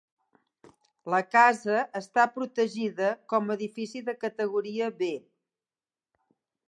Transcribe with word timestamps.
La 1.13 1.19
casa 1.35 1.83
està 1.99 2.25
protegida 2.37 3.11
com 3.35 3.51
a 3.55 3.59
edifici 3.59 4.01
de 4.09 4.19
categoria 4.25 4.89
B. 5.03 5.11